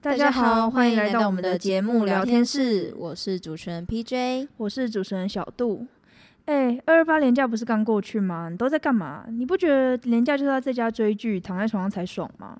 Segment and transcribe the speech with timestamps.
[0.00, 2.94] 大家好，欢迎来到我们的节目聊天室。
[2.96, 5.84] 我是主持人 PJ，我是主持人小杜。
[6.44, 8.48] 哎，二二八连假不是刚过去吗？
[8.48, 9.24] 你都在干嘛？
[9.28, 12.56] 你不觉得连假就是要在家追剧、躺在床上才爽吗？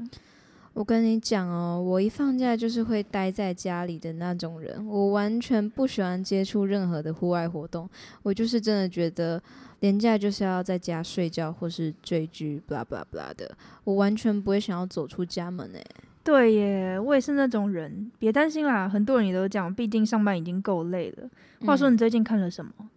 [0.72, 7.88] 我跟你讲哦，我一放假就是会待在家里的那种人，我完全不喜欢接触任何的户外活动。
[8.22, 9.40] 我就是真的觉得
[9.80, 15.86] 连假就是要在家睡觉或是追剧，blah blah blah 的，我完全不会想要走出家门诶。
[16.26, 21.30] 对耶，我也是那种人，别担心啦，很多人也都讲，毕竟上班已经够累了。
[21.64, 22.72] 话说你最近看了什么？
[22.80, 22.88] 嗯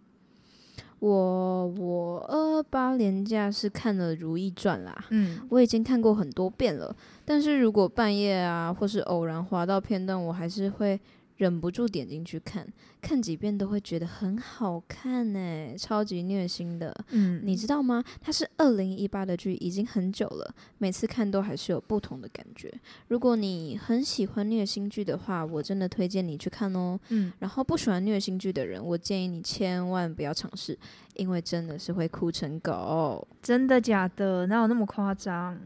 [0.98, 11.00] 我我二二八年假是看了《如懿传》啦，嗯，我已经看过很多遍了，但是如果半夜啊，或是偶然滑到片段，我还是会。
[11.40, 12.66] 忍不住点进去看，
[13.00, 16.94] 看几遍都会觉得很好看呢，超级虐心的。
[17.12, 18.04] 嗯，你知道吗？
[18.20, 22.70] 它是二零一八的剧，已经很久了，每次看都还是有不同的感觉。
[23.08, 27.00] 如果你很喜欢虐心剧的话，我真的推荐你去看哦。
[27.08, 30.78] 嗯，然后不喜欢虐心剧的人，我建议你千万不要尝试，
[31.14, 33.26] 因为真的是会哭成狗。
[33.40, 34.46] 真的假的？
[34.46, 35.58] 哪有那么夸张？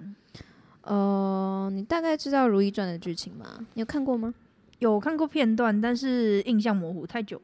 [0.83, 3.67] 呃，你大概知道《如懿传》的剧情吗？
[3.75, 4.33] 你有看过吗？
[4.79, 7.41] 有看过片段，但是印象模糊太久。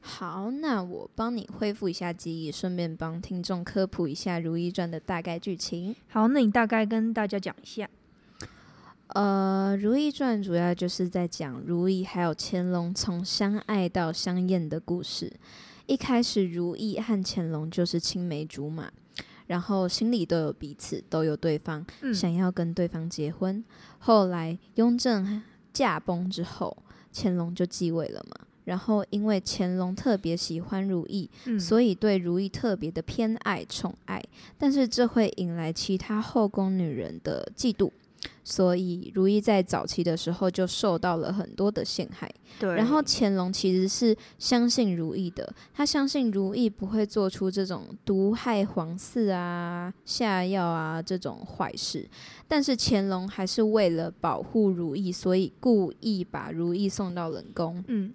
[0.00, 5.96] 好，那我帮你恢复一下记忆，顺便帮听众科普一下《如懿传》的大概剧情。
[6.08, 7.88] 好，那你大概跟大家讲一下。
[9.08, 15.32] 呃，《如懿传》主要就是在讲如懿还有乾隆从相爱到相厌的故事。
[15.86, 18.90] 一开始，如懿和乾隆就是青梅竹马，
[19.46, 23.64] 然后心里都有彼此，都有对方，嗯、想要跟对方结婚。
[23.98, 25.42] 后来，雍正。
[25.76, 26.74] 驾崩之后，
[27.12, 28.46] 乾隆就继位了嘛。
[28.64, 34.22] 然后因为乾隆特别喜欢如意，嗯、所以对如意特别的偏爱宠爱。
[34.56, 37.90] 但是这会引来其他后宫女人的嫉妒。
[38.48, 42.32] 所以如懿在早期的时候就受到了很多的陷害。
[42.60, 52.08] 对，然后乾隆其实是相信如懿的，他相信如懿不会做出这种毒害皇嗣啊、下药啊这种坏事。
[52.46, 57.82] 但是乾隆还是为了保护如懿，所以故意把如懿送到冷宫。
[57.88, 58.14] 嗯。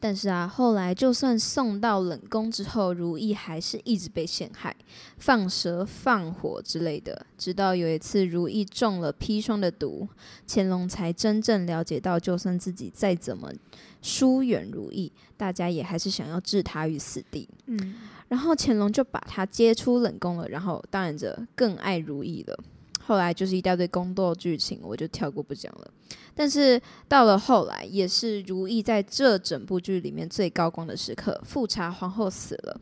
[0.00, 4.74] 但是啊，后来就算送到冷宫之后，如意还是一直被陷害，
[5.18, 7.26] 放蛇、放火之类的。
[7.38, 10.08] 直到有一次，如意中了砒霜的毒，
[10.46, 13.52] 乾隆才真正了解到，就算自己再怎么
[14.00, 17.48] 疏远如意，大家也还是想要置他于死地。
[17.66, 17.94] 嗯，
[18.28, 22.58] 然后乾隆就把他接出冷宫了，然后当然着更爱如意了。
[23.04, 25.90] 后来就是一大堆宫斗剧情，我就跳过不讲了。
[26.34, 31.38] 但是到了后来，也是如懿在这整部剧里面最高光的时刻。
[31.44, 32.80] 富察皇后死了，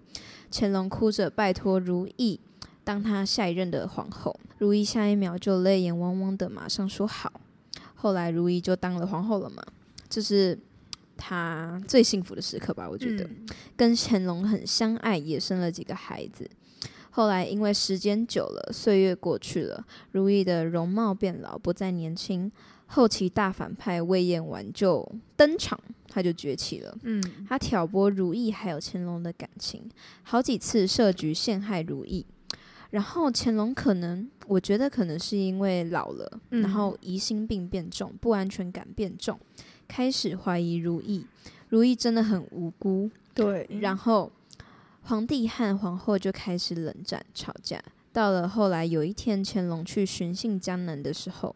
[0.52, 2.38] 乾隆哭着拜托如懿
[2.84, 4.38] 当他下一任的皇后。
[4.58, 7.40] 如懿下一秒就泪眼汪汪的，马上说好。
[7.94, 9.62] 后来如懿就当了皇后了嘛，
[10.08, 10.58] 这是
[11.16, 12.88] 她最幸福的时刻吧？
[12.88, 16.48] 我觉得，嗯、跟乾隆很相爱，也生了几个孩子。
[17.10, 22.50] 后来因为时间久了，岁月过去了，如意的容貌变老，不再年轻。
[22.92, 25.78] 后期大反派魏嬿婉就登场，
[26.08, 26.96] 他就崛起了。
[27.02, 29.88] 嗯，他挑拨如意还有乾隆的感情，
[30.24, 32.26] 好几次设局陷害如意。
[32.90, 39.38] 然后乾隆可能，我觉得可能是因为老了，嗯、然后疑心病变重，不安全感变重，
[39.86, 41.24] 开始怀疑如意。
[41.68, 43.08] 如意真的很无辜。
[43.34, 44.32] 对，然后。
[45.10, 47.82] 皇帝和皇后就开始冷战吵架。
[48.12, 51.54] 到了后来，有一天乾隆去巡幸江南的时候，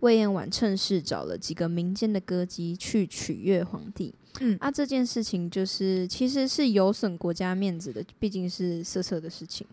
[0.00, 4.14] 魏嬿婉趁势找了几个民间的歌姬去取悦皇帝。
[4.40, 9.66] 嗯，啊，这件事情就是其实是有损国家面子的，毕竟是色色的事情。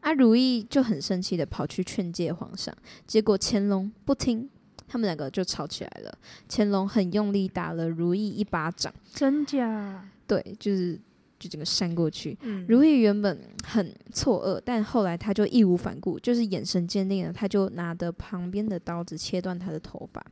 [0.00, 2.74] 啊，如意就很生气的跑去劝诫皇上，
[3.06, 4.48] 结果乾隆不听，
[4.88, 6.18] 他们两个就吵起来了。
[6.48, 8.90] 乾隆很用力打了如意一巴掌。
[9.12, 10.08] 真假？
[10.26, 10.98] 对，就是。
[11.42, 20.24] 就整个扇过去，嗯、如意原本很错愕，但后来他就义无反顾，就是眼神坚定了，他就拿着旁边的刀子切断他的头发。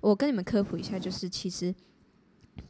[0.00, 1.74] 我跟你们科普一下，就是其实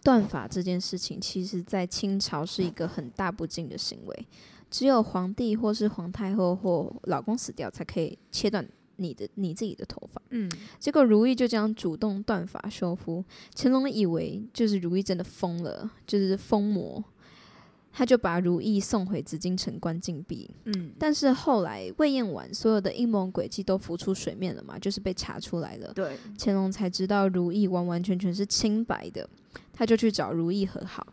[0.02, 4.26] 断发这件事情，其实在清朝是一个很大不敬的行为，
[4.70, 8.66] 只有皇帝或是皇太后或老公死掉才可以切断
[8.96, 10.22] 你的你自己的头发。
[10.30, 13.22] 嗯，结果如意就这样主动断发修复，
[13.54, 17.04] 乾隆以为就是如意真的疯了，就是疯魔。
[17.92, 20.50] 他就把如意送回紫禁城关禁闭。
[20.64, 25.92] 嗯，但是后来魏嬿婉所有的阴谋诡计都浮出水面了嘛，就是被查出来了。
[25.92, 29.28] 对，乾隆才知道如意完完全全是清白的，
[29.72, 31.06] 他就去找如意和好。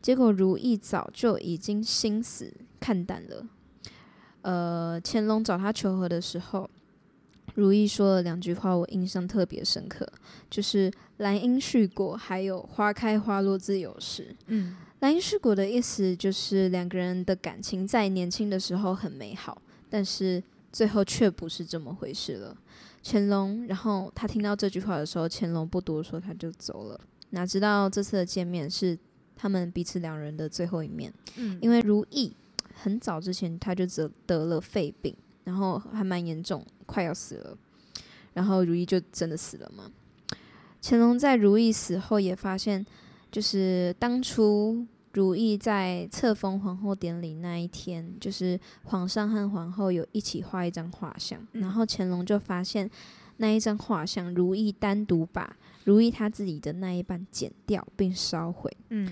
[0.00, 3.46] 结果如意早就已经心死看淡了。
[4.40, 6.68] 呃，乾隆找他求和的时候，
[7.54, 10.04] 如意说了两句话，我印象特别深刻，
[10.50, 14.34] 就是“兰因絮果”还有“花开花落自有时”。
[14.48, 19.60] 嗯，“兰因絮果”的意思就是两个人的感情在年轻的时候很美好，
[19.90, 22.56] 但是最后却不是这么回事了。
[23.04, 27.00] 乾隆，然后他听到这句话的时候，乾隆不多说，他就走了。
[27.30, 28.98] 哪知道这次的见面是
[29.36, 31.12] 他们彼此两人的最后一面。
[31.36, 32.32] 嗯，因为如意
[32.74, 35.14] 很早之前他就得得了肺病。
[35.44, 37.58] 然后还蛮严重，快要死了。
[38.32, 39.90] 然后如意就真的死了嘛。
[40.80, 42.86] 乾隆在如意死后也发现，
[43.32, 51.44] 就是当初如意在册封皇后典礼那一天，就是皇上和皇后有一起画一张画像。
[51.52, 52.88] 然后乾隆就发现
[53.38, 58.70] 那一张画像，如意单独把如意她自己的那一半剪掉并烧毁。
[58.90, 59.10] 嗯，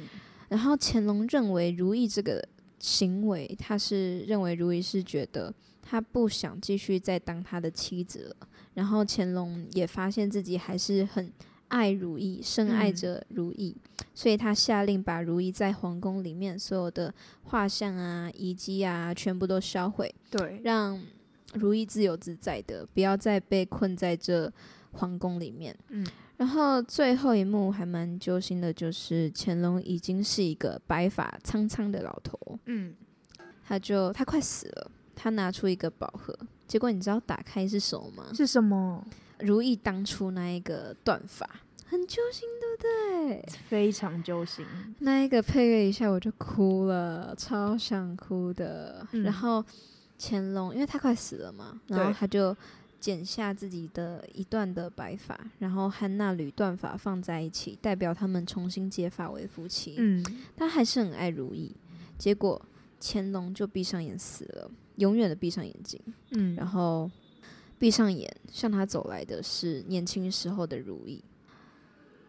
[0.49, 2.47] 然后乾隆认为如意这个
[2.79, 5.53] 行为，他是认为如意是觉得。
[5.83, 11.33] 他不想继续再当他的妻子了，然后乾隆也发现自己还是很
[11.71, 17.13] 爱如意，深爱着如意，嗯、所以他下令把如意在皇宫里面所有的
[17.45, 21.01] 画像啊、遗迹啊，全部都销毁，对，让
[21.55, 24.53] 如意自由自在的，不要再被困在这
[24.93, 25.75] 皇宫里面。
[25.89, 26.07] 嗯，
[26.37, 32.95] 然后最后一幕还蛮揪心的，就是乾隆已经是一个白发苍苍的老头，嗯，
[33.65, 34.91] 他就他快死了。
[35.23, 36.35] 他拿出一个宝盒，
[36.71, 38.27] 结果你知道打开是什么吗？
[38.33, 39.05] 是什么？
[39.41, 41.45] 如意当初那一个断发，
[41.85, 43.45] 很揪心，对不对？
[43.69, 44.65] 非常揪心。
[45.01, 49.05] 那一个配乐一下我就哭了，超想哭的。
[49.11, 49.65] 嗯、然后
[50.17, 52.57] 乾隆，因为他快死了嘛，然后他就
[53.01, 59.97] 剪下自己的一段的白发，然后和那缕断发放在一起，代表他们重新结发为夫妻。
[59.99, 60.25] 嗯，
[60.57, 61.75] 他还是很爱如意，
[62.17, 62.63] 结果
[63.01, 64.71] 乾隆就闭上眼死了。
[65.01, 66.01] 永远的闭上眼睛，
[66.31, 67.11] 嗯，然后
[67.79, 71.25] 闭上眼，向他走来的是年轻时候的如意。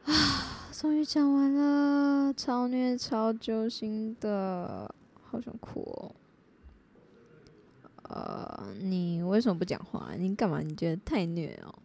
[0.06, 6.16] 啊，终于讲完了，超虐、超揪心的，好想哭哦。
[8.04, 10.14] 呃，你为什么不讲话？
[10.18, 10.62] 你干嘛？
[10.62, 11.76] 你觉得太虐哦？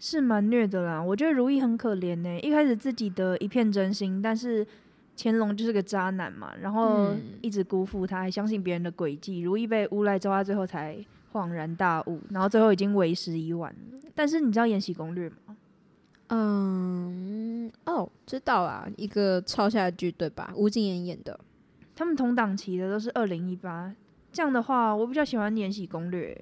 [0.00, 2.40] 是蛮虐的啦，我觉得如意很可怜呢。
[2.40, 4.66] 一开始自己的一片真心，但是。
[5.16, 9.40] 乾隆就是个渣男嘛，然后一直辜负他，还相信别人的诡计。
[9.40, 10.96] 如意被诬赖之后，他最后才
[11.32, 13.74] 恍然大悟，然后最后已经为时已晚。
[14.14, 15.56] 但是你知道《延禧攻略》吗？
[16.28, 20.52] 嗯，哦，知道啊，一个抄下剧对吧？
[20.56, 21.38] 吴谨言演的。
[21.94, 23.94] 他们同档期的都是二零一八。
[24.32, 26.36] 这样的话，我比较喜欢《延禧攻略》。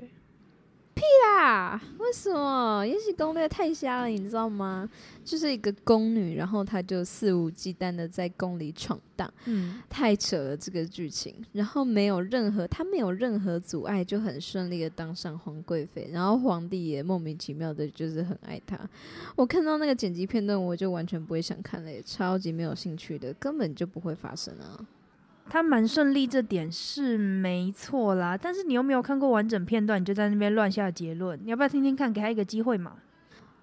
[0.95, 1.81] 屁啦！
[1.99, 4.07] 为什么《延禧攻略》太瞎了？
[4.07, 4.89] 你知道吗？
[5.25, 11.35] 就是一个宫女，然后她就肆无忌惮的在宫里闯荡，嗯，太扯了这个剧情。
[11.53, 16.09] 然后没有任何，她没有任何阻碍，就很顺利的当上皇贵妃。
[16.13, 18.79] 然后皇帝也莫名其妙的，就是很爱她。
[19.37, 24.87] 我看到那个剪辑片段，我就完全不会想看了，也超级没有兴趣的，根本就不会发生啊。
[25.51, 28.37] 他蛮顺利，这点是没错啦。
[28.37, 31.39] 但是你又没有看过完整片段，你就在那边乱下结论。
[31.45, 32.95] 你要不要听听看，给他一个机会嘛？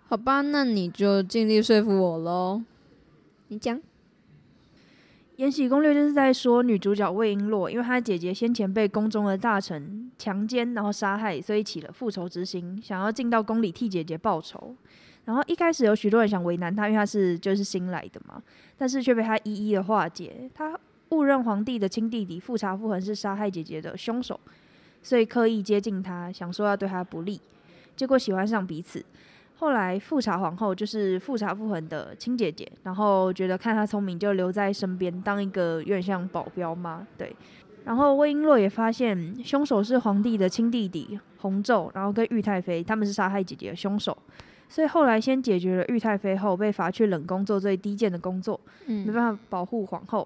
[0.08, 2.62] 好吧，那你就尽力说服我喽。
[3.48, 3.78] 你讲，
[5.38, 14.76] 《延禧攻略》就是在说女主角魏璎珞，因为她姐姐先前被宫中的大臣强奸，然后杀害，所以起了复仇之心，想要进到宫里替姐姐报仇。
[15.26, 18.42] 然后一开始有许多人想为难她，因为她是就是新来的嘛，
[18.78, 20.50] 但是却被她一一的化解。
[20.54, 24.39] 她误认皇帝的亲弟弟富察傅恒是杀害姐姐的凶手，
[25.01, 27.39] 所以刻意接近他，想说要对他不利，
[27.95, 29.04] 结果喜欢上彼此。
[29.57, 37.06] 后来富察皇后就是富察傅恒的亲姐姐，然后觉得看他聪明，就留在身边当一个有点像保镖嘛。
[37.18, 37.35] 对，
[37.83, 44.18] 然后魏璎珞也发现凶手是皇帝的亲弟弟弘昼，然后跟玉太妃他们是杀害姐姐的凶手，
[44.69, 50.25] 所以后来先解决了玉太妃后，被罚去冷宫做最低贱的工作，嗯，没办法保护皇后。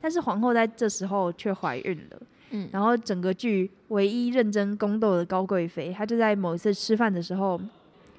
[0.00, 2.20] 但是皇后在这时候却怀孕了，
[2.50, 7.58] 嗯，然后整个剧唯一认真宫斗的高贵妃，她就在某一次吃饭的时候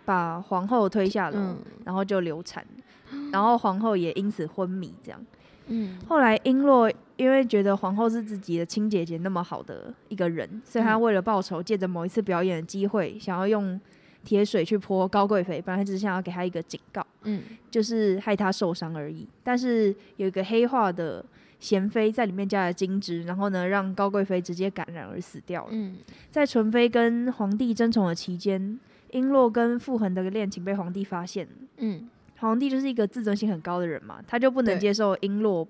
[0.03, 2.65] 把皇后推下楼，嗯，然后就流产，
[3.32, 5.25] 然后皇后也因此昏迷，这样，
[5.67, 13.79] 嗯，后来璎珞因为觉得皇后是自己的亲姐姐那么好的一个人，所以她为了报仇，借着某一次表演的机会，想要用
[14.24, 21.24] 铁水去泼高贵妃，本来只是想要给她一个警告，嗯，就是害她受伤而已，但是有一个黑化的。
[21.62, 25.69] 娴妃在里面加了金枝，然后呢，让高贵妃直接感染而死掉了。
[25.71, 25.97] 嗯，
[26.29, 28.79] 在纯妃跟皇帝争宠的期间，
[29.12, 31.47] 璎珞跟傅恒的恋情被皇帝发现。
[31.77, 32.09] 嗯，
[32.39, 35.65] 皇帝就是一个自尊心很高的人嘛，他就不能接受璎珞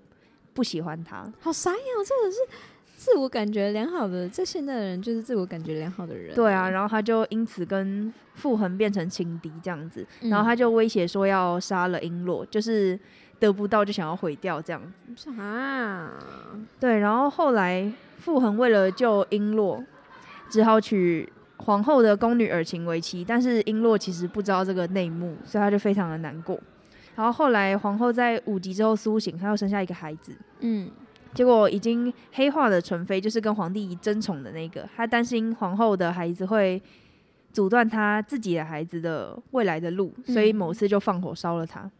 [0.54, 1.32] 不喜欢他。
[1.40, 2.38] 好傻眼哦，这个是
[2.98, 6.34] 自我感觉良好的，在现代的人就是自我感觉良好的人。
[6.34, 13.00] 对啊，然后他就因此跟傅恒变成情敌这样子，嗯、然后他就威胁说要杀了璎珞，就是
[13.40, 14.82] 得不到就想要毁掉这样
[15.16, 15.30] 子。
[15.40, 16.12] 啊，
[16.80, 19.84] 对，然后后来傅恒为了救璎珞，
[20.50, 26.60] 只好娶皇后的宫女尔晴为妻，但是璎珞其实不知道这个内幕，所以他就非常的难过。
[27.16, 30.36] 然后后来皇后在五级之后苏醒，她又生下一个孩子。
[30.60, 30.92] 嗯，
[31.34, 36.82] 结果已经黑化的纯妃就是跟皇帝争宠的那个，她担心皇后的孩子会
[37.54, 41.80] 阻断她自己的孩子的未来的路，所以某次就放火烧了她。
[41.82, 41.92] 嗯，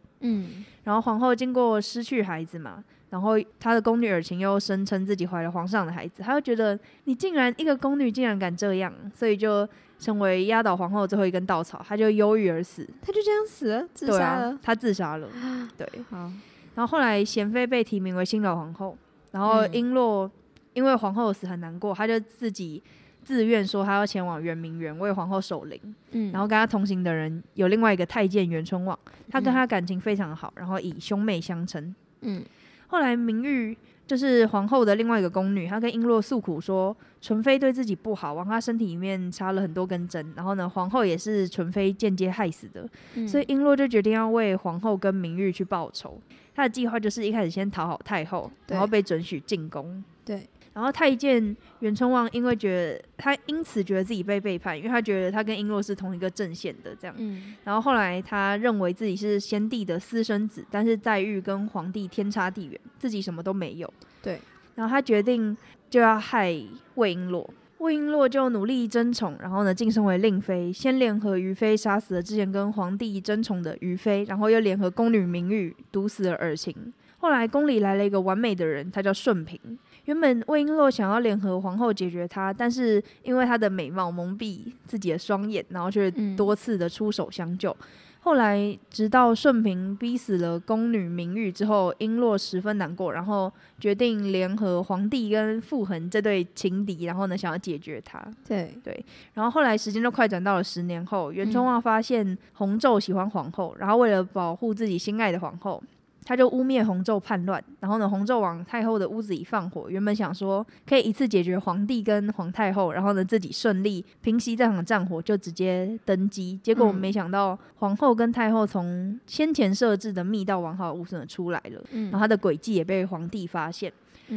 [0.84, 9.68] 然后皇后经过失去孩子嘛，然后她的宫女尔晴又声称自己怀了皇上的孩子，她就觉得你竟然一个宫女竟然敢这样，所以就。
[9.98, 12.86] 成为压倒皇后最后一根稻草，她就忧郁而死。
[13.00, 14.50] 她就这样死了，自杀了。
[14.50, 15.26] 啊、他自杀了。
[15.74, 16.30] 对，好。
[16.74, 18.94] 然后后来贤妃被提名为新老皇后，
[19.30, 20.30] 然后璎珞
[20.74, 22.82] 因为皇后死很难过，她就自己
[23.26, 25.78] 自愿说他要前往圆明园为皇后守灵。
[26.12, 26.32] 嗯。
[26.32, 31.94] 然后跟他同行的人有另外一个太监袁春望，他跟他感情非常好，然后以兄妹相称。
[32.22, 32.42] 嗯。
[32.86, 33.76] 后来明玉。
[34.06, 40.32] 就是皇后的另外一个宫女，她跟璎珞诉苦说，纯妃对自己不好，往她身体里面插了很多根针。
[40.36, 46.20] 然后呢，皇后也是纯妃间接害死的，嗯、所以璎珞就决定要为皇后跟明玉去报仇。
[46.54, 50.04] 她的计划就是一开始先讨好太后，然后被准许进宫。
[50.24, 50.48] 对。
[50.76, 57.16] 然后太监袁春望因为觉得他因此觉得自己被背叛，因为他觉得他跟璎珞是同一个阵线的这样。
[57.16, 57.54] 嗯。
[57.64, 63.90] 然后后来他认为自己是先帝的私生子，但是待遇跟皇帝天差地远，自己什么都没有。
[64.20, 64.38] 对。
[64.74, 65.56] 然后他决定
[65.88, 66.54] 就要害
[66.96, 76.92] 魏璎珞，魏璎珞就努力争宠，然后呢晋升为令妃，先联合于妃杀死了之前跟皇帝争宠的于妃，然后又联合宫女明玉毒死了尔晴。
[77.16, 79.58] 后来宫里来了一个完美的人，他叫顺平。
[80.06, 87.70] 原本魏璎珞想要联合皇后解决她，但是因为她的美貌蒙蔽自己的双眼，然后却多次的出手相救。
[87.70, 87.86] 嗯、
[88.20, 98.24] 后来直到顺平逼死了宫女明玉之后，璎珞十分难过，然后决定联合皇帝跟傅恒这对情敌，然后呢想要解决他。
[98.46, 105.82] 对对，然后后来时间就快转到了十年后，袁春望发现洪昼喜欢皇后，然后为了保护自己心爱的皇后。
[106.28, 116.58] 他就污蔑洪昼叛乱，然后呢，洪昼往太后的屋子里放火，原本想说可以一次解决皇帝跟皇太后，然后呢自己顺利平息这场战火，就直接登基。
[116.64, 123.92] 结果我们没想到皇后跟太后从先前设置的密道完好无损的出来了，然后他的诡计也被皇帝发现，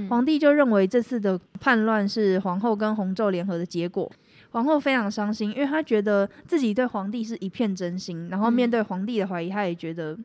[0.10, 4.08] 皇帝就认为这次的叛乱是皇后跟洪昼联合的结果。
[4.52, 10.16] 皇后非常伤心，因为她觉得自己对皇帝是一片真心，然后面对皇帝的怀疑，她也觉得。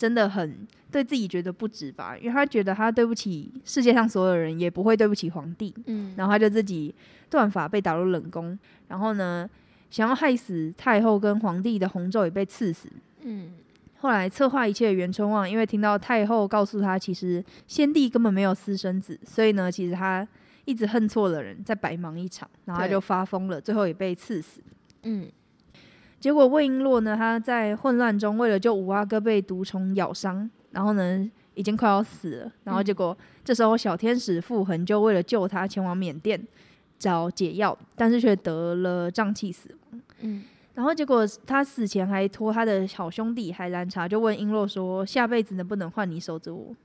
[0.00, 5.74] 真的很对自己觉得不值吧，因为他觉得他对不起世界上所有人，也不会对不起皇帝。
[5.84, 6.94] 嗯，然后他就自己
[7.28, 9.46] 断发被打入冷宫，然后呢，
[9.90, 12.88] 想要害死太后跟皇帝的洪昼也被赐死。
[13.20, 13.52] 嗯，
[13.98, 20.26] 后来策划一切的袁春望，因为听到太后告诉他，其实先帝根本没有私生子，所以呢，其实他
[20.64, 24.62] 一直恨错了人，在白忙一场，然后他就发疯了，最后也被赐死。
[25.02, 25.28] 嗯。
[26.20, 32.52] 结果魏璎珞呢，她在混乱中为了救五阿哥被毒虫咬伤，然后呢已经快要死了。
[32.62, 36.40] 然后结果这时候小天使傅恒就为了救她前往缅甸
[36.98, 40.00] 找解药，但是却得了胀气死亡。
[40.20, 46.76] 嗯，然后结果他死前还托他的好兄弟海兰察就问璎珞说：“下辈子能不能换你守着我？”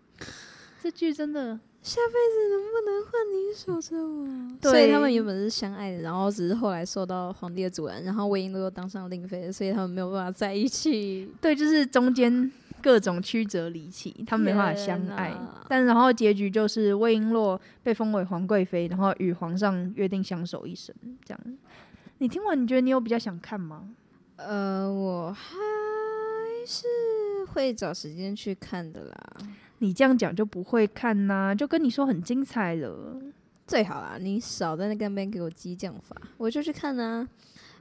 [0.82, 1.60] 这句真的。
[1.86, 4.58] 下辈子能不能换你守着我？
[4.60, 11.32] 对，所以他们原本是相爱的，然后只是后来受到皇帝的阻拦，然后魏璎珞又当上令妃，所以他们没有办法在一起。
[11.40, 12.52] 对，就是中间
[12.82, 15.32] 各种曲折离奇，他们没办法相爱。
[15.70, 20.94] 但然后结局就是魏璎珞被封为皇贵妃，然后与皇上约定相守一生。
[21.24, 21.58] 这样，
[22.18, 23.90] 你听完你觉得你有比较想看吗？
[24.38, 25.56] 呃，我还
[26.66, 26.88] 是
[27.54, 29.16] 会找时间去看的啦。
[29.80, 33.22] 你这样讲就不会看呐、啊，就跟你说很精彩了，
[33.68, 37.28] 最好啦，你少在那边给我激将法，我就去看啊。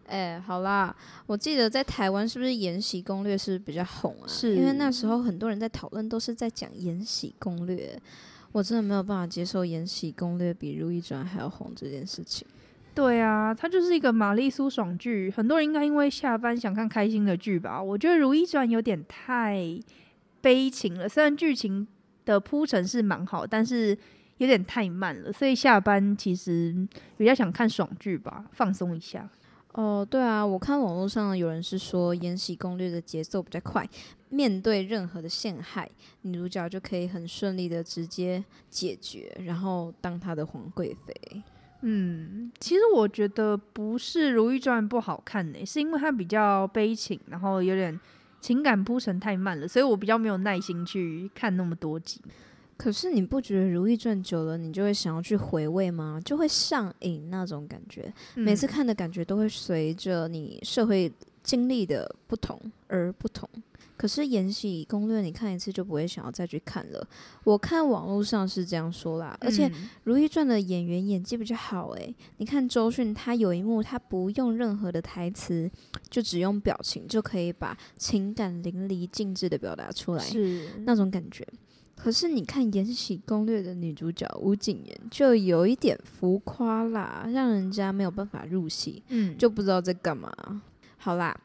[0.07, 4.29] 哎、欸，好啦，我记得在台湾是不是《延禧攻略》是比较红啊？
[4.29, 7.99] 是，因为那时候很多人在讨论，都是在讲《延禧攻略》，
[8.53, 12.47] 我真的没有办法接受《延禧攻略》比《如懿传》还要红这件事情。
[12.95, 17.83] 对啊，它就是一个玛丽苏爽剧，很多人应该因为下班想看开心的剧吧？
[17.83, 19.81] 我觉得《如懿传》有点太。
[20.45, 21.89] 悲情了，虽然剧情
[22.27, 23.97] 的铺陈是蛮好，但是
[24.37, 26.87] 有点太慢了，所以下班其实
[27.17, 29.27] 比较想看爽剧吧，放松一下。
[29.73, 33.89] 哦，对啊，我看网络上有人是说《延禧攻略》的节奏比较快，
[34.29, 41.43] 面对任何的陷害，女主角就可以很顺利的直接解决，然后当她的皇贵妃。
[41.81, 47.99] 嗯，其实我觉得不是《如懿传》不好看呢，是因为它比较悲情，然后有点
[48.45, 52.21] 情感铺陈太慢了，所以我比较没有耐心去看那么多集。
[52.77, 56.21] 可是你不觉得《如懿传》久了，你就会想要去回味吗？
[56.23, 61.11] 就会上瘾那种感觉，嗯、每次看的感觉都会随着你社会
[61.43, 63.49] 经历的不同而不同。
[63.97, 67.07] 可是《延禧攻略》，你看一次就不会想要再去看了。
[67.45, 69.69] 我看网络上是这样说啦，而且
[70.03, 72.15] 《如懿传》的演员演技比较好诶、欸。
[72.39, 75.71] 你看周迅，她有一幕她不用任何的台词，
[76.11, 81.47] 就只用表情就可以把情感淋漓尽致的表达出来，是那种感觉。
[81.97, 90.31] 可是你看《延禧攻略》的女主角吴谨言就有一点浮夸啦，让人家没有办法入戏，嗯，就不知道在干嘛。
[90.97, 91.39] 好啦，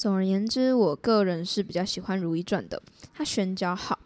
[0.00, 3.98] 总而言之，我个人是比较喜欢《如懿传》的，它选角好。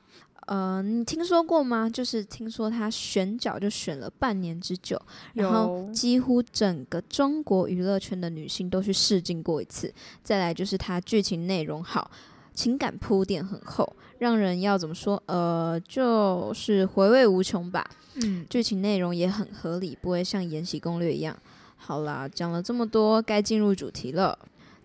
[0.46, 1.88] 呃，你听说过吗？
[1.88, 5.00] 就是听说她选角就选了半年之久，
[5.34, 9.94] 然后几乎整个中国娱乐圈的女性都去试镜过一次。
[10.24, 12.10] 再来就是她剧情内容好。
[12.52, 15.22] 情感铺垫很厚，让人要怎么说？
[15.26, 17.88] 呃，就是回味无穷吧。
[18.14, 21.36] 嗯，剧情内容也很合理，不会像《延禧攻略》一样。
[21.76, 24.36] 好啦，讲了这么多，该进入主题了。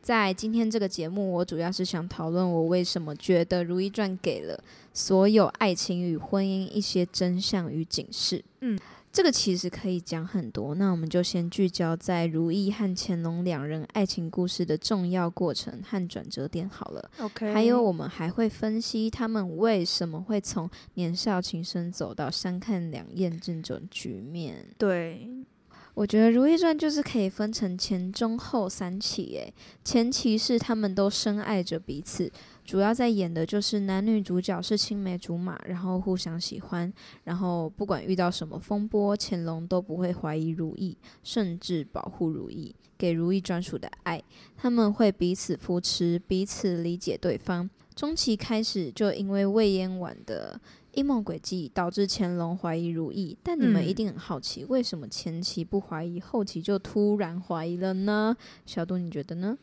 [0.01, 4.63] 在今天这个节目，我主要是想讨论我为什么觉得《如懿传》给了
[4.93, 8.43] 所有爱情与婚姻一些真相与警示。
[8.61, 8.79] 嗯。
[9.11, 17.09] 这个其实可以讲很多，那我们就先聚焦在如懿和乾隆两人爱情故事的重要过程和转折点好了。
[17.17, 24.63] OK，还有我们还会分析他们为什么会从年少情深走到相看两厌这种局面。
[24.77, 25.27] 对，
[25.99, 29.53] 我觉得《如懿传》就是可以分成前中后三期，诶，
[29.83, 32.31] 前期是他们都深爱着彼此。
[32.63, 36.93] 主要在演的就是男女主角是青梅竹马，然后互相喜欢，
[37.25, 44.23] 然后不管遇到什么风波，乾隆都不会怀疑如懿，甚至保护如懿，给如懿专属的爱。
[44.55, 47.69] 他们会彼此扶持，彼此理解对方。
[47.93, 50.57] 中期开始就因为魏嫣婉的
[50.93, 53.37] 阴谋诡计，导致乾隆怀疑如意。
[53.43, 58.35] 但你们一定很好奇，嗯、为什么前期不怀疑，后期就突然怀疑了呢？
[58.65, 59.57] 小杜，你觉得呢？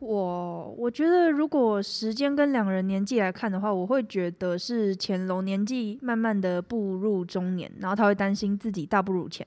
[0.00, 9.46] 我我觉得，如果时间跟两人年纪来看的话，我会觉得是乾隆年纪慢慢的步入中年，然后他会担心自己大不如前，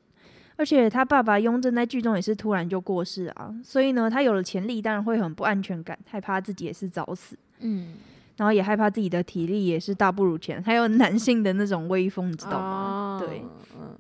[0.56, 7.94] 而且他爸爸雍正在剧中也是突然就过世啊，所以呢，他有了潜力，当然会很不安全感，害怕自己也是早死，嗯，
[8.38, 13.20] 然后也害怕自己的体力也是大不如前，还有男性的那种威风，你知道吗？
[13.20, 13.42] 哦、对，
[13.80, 13.96] 嗯，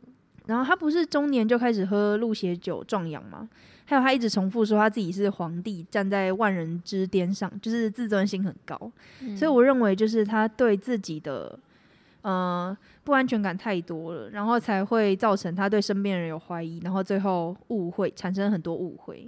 [0.45, 3.49] 然后他不是中年就开始喝鹿血酒壮阳吗？
[3.83, 8.77] 还有他一直重复说他自己是皇帝，站在万人之巅上，就是自尊心很高。
[9.21, 11.57] 嗯、所以我认为就是他对自己的
[12.21, 19.25] 呃不安全感太多了，然后才会造成他对身边人有怀疑，然后最后误会产生很多误会。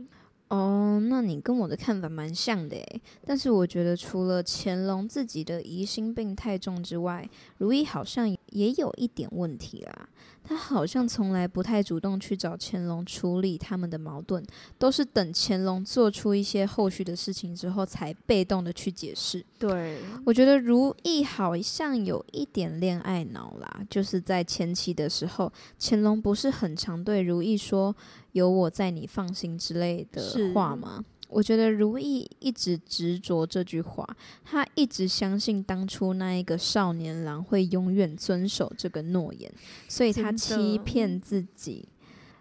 [0.50, 3.02] 哦，那你跟我的看法蛮像的诶。
[3.26, 10.10] 但是我觉得除了乾隆自己的疑心病太重之外，如懿好像也有一点问题啦。
[10.42, 14.44] 他好像从来不太主动去找乾隆处理他们的矛盾，
[14.80, 19.46] 都是等乾隆做出一些后续的事情之后，才被动的去解释。
[19.60, 27.96] 对，我觉得如意好像有一点恋爱脑啦，就是在前期的时候，乾隆不是很常对如意说
[28.32, 31.04] “有我在，你放心”之类的话吗？
[31.30, 34.06] 我觉得如意一直执着这句话，
[34.44, 39.52] 他一直相信当初那一个少年郎会永远遵守这个诺言，
[39.88, 41.88] 所以他欺骗自己。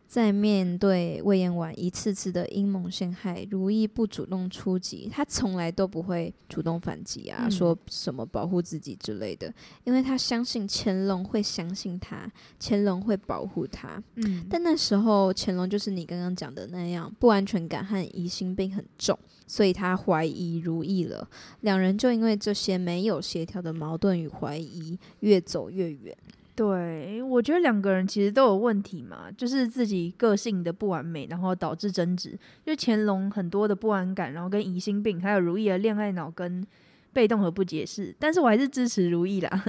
[0.09, 9.53] 在面对魏延婉一次次的阴谋陷害，如意不主动出击，他从来都不会主动反击啊，嗯、说什么保护自己之类的，
[9.85, 12.27] 因为他相信乾隆会相信他，
[12.59, 14.03] 乾隆会保护他。
[14.15, 19.17] 嗯，但那时候乾隆就是你刚刚讲的那样，不安全感和疑心病很重，
[19.47, 21.29] 所以他怀疑如意了，
[21.61, 26.17] 两人就因为这些没有协调的矛盾与怀疑，越走越远。
[26.59, 32.37] 对，我觉得两个人其实都有问题嘛，就是自己个性的不完美，然后导致争执。
[32.67, 36.67] 就乾隆很多的不安感，然后跟疑心病，还有如意的恋爱脑跟
[37.13, 38.13] 被动和不解释。
[38.19, 39.65] 但是我还是支持如意啦。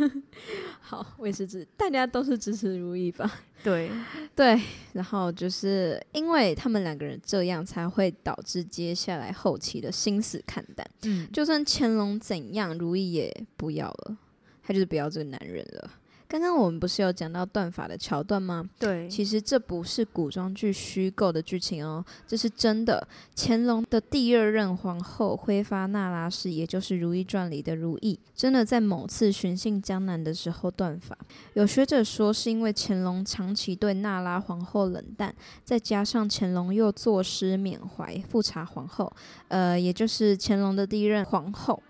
[0.80, 3.40] 好，我也是支，大家都是支持如意吧？
[3.64, 3.90] 对
[4.36, 4.60] 对，
[4.92, 10.86] 然后就是因为他们两个人这样，才会导致接下来后期的心死看淡。
[11.04, 14.18] 嗯，就算乾隆怎样，如意也不要了，
[14.62, 15.90] 他就是不要这个男人了。
[16.28, 18.68] 刚刚我们不是有讲到断法的桥段吗？
[18.78, 23.08] 对，其实这不是古装剧虚构的剧情哦，这是真的。
[23.34, 31.16] 乾隆的第二任皇后辉发那拉氏，也就是《如懿传》里的如懿，真的在某次巡幸江南的时候断发。
[31.54, 39.10] 有学者说，是因为乾隆长期对那拉皇后冷淡，再加上乾隆又作诗缅怀富察皇后，
[39.48, 41.82] 呃，也就是乾隆的第一任皇后，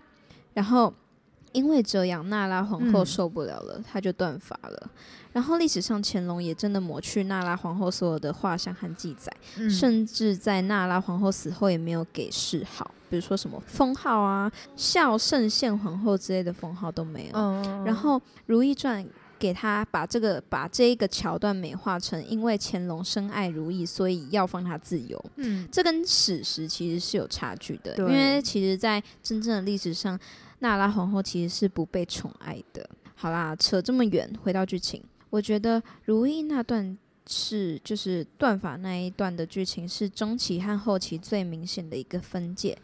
[0.53, 0.93] 然后。
[1.51, 4.89] 因为这样，娜拉皇后受不了了，她、嗯、就断发了。
[5.31, 17.31] 然后历史上，乾隆也真的抹去娜拉皇后所有的画像和记载，嗯、甚至在娜拉皇后死后也没有给谥号，比如说什么封号啊、孝圣宪皇后之类的封号都没有。
[17.33, 19.03] 嗯、然后《如懿传》
[19.39, 25.23] 给他把这个把这一个桥段美化成，因为乾隆深爱如意，所以要放他自由。
[25.37, 30.19] 嗯，这跟史实其实是有差距的，对因为其实，在真正的历史上。
[30.61, 32.85] 娜拉皇后其实是不被宠爱的。
[33.15, 42.77] 好啦，扯这么远，回到剧情，我觉得如意那段是就是断法那一段的剧情是中期和后期最明显的一个分界。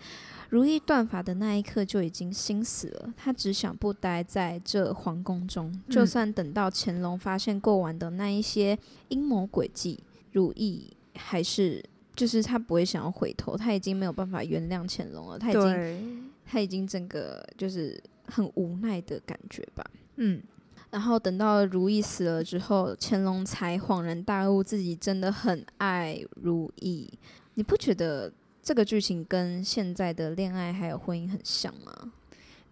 [0.55, 9.99] 如意断发的那一刻就已经心死了，她只想不待在这皇宫中，嗯、就算等到乾隆发现过往的那一些阴谋诡计，
[10.31, 11.83] 如意还是
[12.15, 16.31] 就是她不会想要回头，她已经没有办法原谅乾隆了，她已经。
[16.47, 19.83] 他已经整个就是很无奈的感觉吧，
[20.17, 20.39] 嗯，
[20.91, 27.11] 然后等到如意死了之后，乾隆才恍然大悟，自己真的很爱如意。
[27.55, 28.31] 你不觉得
[28.65, 32.11] 这个剧情跟现在的恋爱还有婚姻很像吗？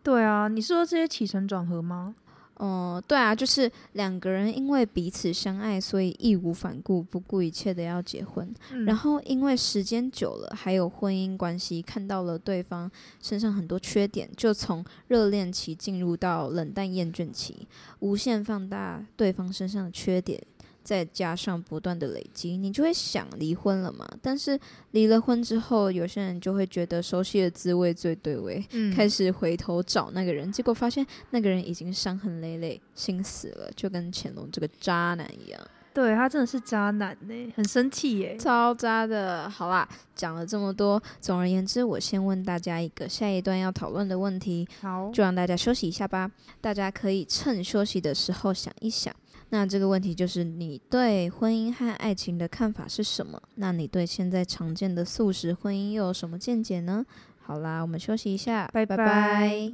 [0.01, 2.15] 对啊，你是说这些起承转合吗？
[2.55, 8.51] 哦、嗯，对啊，就是两个人因为彼此相爱，所以义无反顾、不顾一切的要结婚。
[8.71, 12.89] 嗯、然后因为时间久了，还有婚姻关系，看到了对方
[13.21, 17.67] 身上很多缺点，就从热恋期进入到冷淡厌倦期，
[17.99, 20.41] 无限放大对方身上的缺点。
[20.83, 24.07] 再加上不断的累积，你就会想离婚了嘛？
[24.21, 24.59] 但是
[24.91, 35.59] 离了婚之后，有些人就会觉得熟悉的滋味最对味，嗯、开始回头找那个人，结果发现那个人已经伤痕累累，心死了，就跟乾隆这个渣男一样。
[35.93, 39.47] 对，他真的是渣男呢，很生气耶，超渣的。
[39.47, 46.31] 好啦，讲了这么多，总而言之，我先问大家一个下一段要讨论的问题，好，就让大家休息一下吧。
[46.59, 49.15] 大家可以趁休息的时候想一想。
[49.49, 53.41] 那这个问题就是你对婚姻和爱情的看法是什么？
[53.55, 57.05] 那你对现在常见的素食婚姻又有什么见解呢？
[57.41, 59.71] 好啦，我们休息一下，拜拜。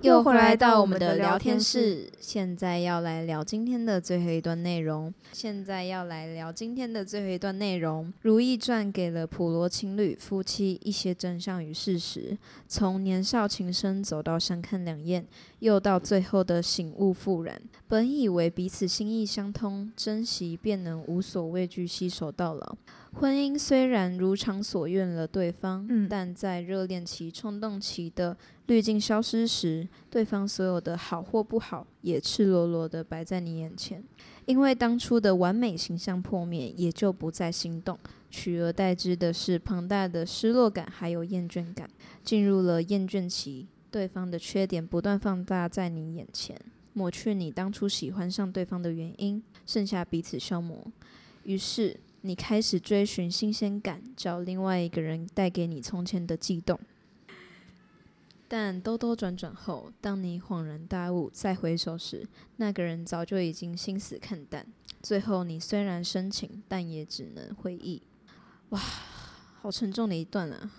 [0.00, 5.14] 又回来到我们的聊天室，现在要来聊今天的最后一段内容。
[5.32, 15.24] 现在要来聊今天的最后一段内容，《如懿传》给了普罗情侣夫妻一些真相与事实，从年少情深走到相看两厌，
[15.62, 17.62] 又到最后的醒悟复燃。
[17.86, 22.76] 本以为彼此心意相通，珍惜便能无所畏惧，携手到老。
[23.12, 34.02] 婚姻虽然如常所愿了对方，嗯、但在热恋期、冲动期的滤镜消失时，对方所有的好或不好也赤裸裸的摆在你眼前。
[34.46, 37.96] 因为当初的完美形象破灭，也就不再心动，
[38.28, 41.88] 取而代之的是庞大的失落感，还有厌倦感。
[42.24, 46.60] 进入了厌倦期，对方的缺点不断放大在你眼前，
[46.94, 50.90] 抹去你当初喜欢上对方的原因，剩下彼此消磨。
[51.44, 52.00] 于是。
[52.24, 56.78] 你开始追寻新鲜感，找另外一个人带给你从前的悸动。
[58.46, 62.24] 但兜兜转转后，当你恍然大悟，再回首时，
[62.58, 64.64] 那个人早就已经心死看淡。
[65.02, 68.00] 最后，你虽然深情，但也只能回忆。
[68.68, 70.70] 哇，好沉重的一段啊！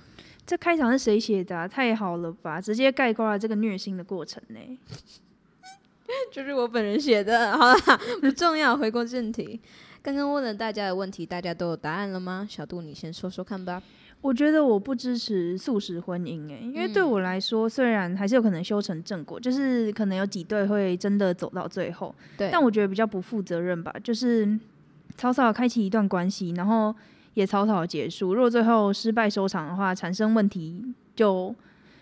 [0.45, 1.67] 这开场是谁写的啊？
[1.67, 4.59] 太好了吧，直接概括了这个虐心的过程呢。
[6.31, 7.57] 就是我本人写的。
[7.57, 9.59] 好啦，不重要，回过正题。
[10.01, 12.45] 刚刚问了大家的问题，大家都有答案了吗？
[12.49, 13.81] 小杜，你先说说看吧。
[14.21, 22.49] 我觉得我不支持素食婚姻，诶，因为对我来说，虽然还是有可能修成正果，就是可能有几对会真的走到最后，对。
[22.51, 24.57] 但我觉得比较不负责任吧，就是
[25.17, 26.95] 草草开启一段关系，然后
[27.33, 28.33] 也草草结束。
[28.33, 30.83] 如果最后失败收场的话，产生问题
[31.15, 31.53] 就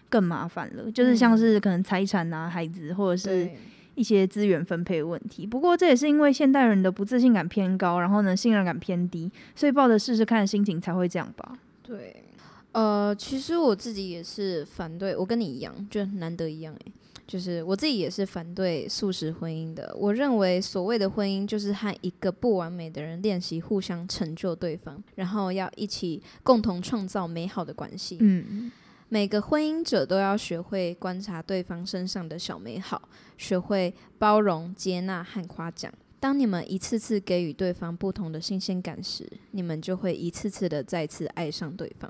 [0.10, 3.50] 更麻烦了，就是像是可能财产啊、孩子或者是。
[3.94, 11.60] 一些资源分配问题，不过这也是因为现代人的不自信感偏高，然后呢，信任感偏低，所以抱着试试看的心情才会这样吧。
[11.84, 12.24] 对，
[12.72, 16.92] 呃，其实我自己也是反对，我跟你一样，就难得一样诶，
[17.32, 19.96] 就是我自己也是反对素食婚姻的。
[19.98, 28.18] 我认为所谓的婚姻就是和一个不完美的人练习互相成就对方，然后要一起共同创造美好的关系。
[28.20, 28.70] 嗯。
[29.08, 35.92] 每个婚姻者都要学会观察对方身上的小美好，学会包容、接纳和夸奖。
[36.18, 42.10] 当你们一次次给予对方不同的新鲜感时，你们就会一次次的再次爱上对方，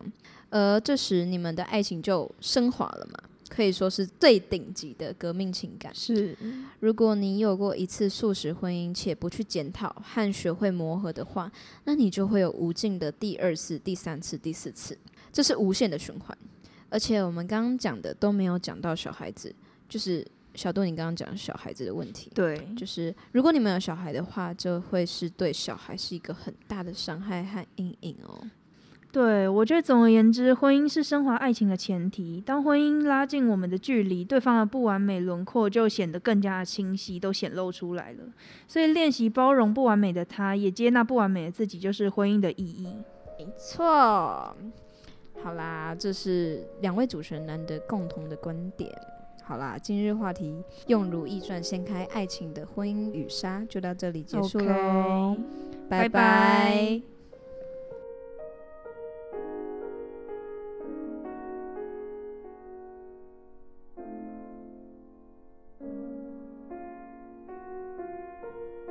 [0.49, 3.17] 而这时你们的爱情就升华了嘛，
[3.53, 5.93] 可以说是最顶级的革命情感。
[5.93, 6.33] 是，
[6.79, 11.51] 如果你有过一次素食婚姻且不去检讨和学会磨合的话，
[11.83, 14.97] 那你就会有无尽的第二次、第三次、第四次，
[15.33, 16.37] 这是无限的循环。
[16.89, 19.53] 而且我们刚刚讲的都没有讲到小孩子，
[19.89, 20.25] 就是。
[20.53, 28.43] 小杜，你刚刚讲小孩子的问题，对，就是如果你们有小孩的话，就会是对小孩是一个很大的伤害和阴影哦。
[29.11, 32.39] 对，我觉得总而言之，婚姻是升华爱情的前提。
[32.39, 38.19] 当婚姻拉近我们的距离，对方的不完美轮廓就显得更加的清晰，都显露出来了。
[38.67, 42.87] 所以练习包容不完美的他，也接纳不完美的自己，就是婚姻的意义。
[43.37, 44.55] 没错。
[45.43, 48.89] 好啦，这是两位主持人难得共同的观点。
[49.43, 50.55] 好啦，今日话题
[50.87, 55.35] 用《如懿传》掀开爱情的婚姻与纱，就到这里结束喽，
[55.89, 57.01] 拜拜。